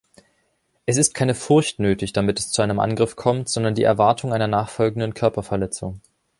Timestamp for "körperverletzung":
5.13-6.01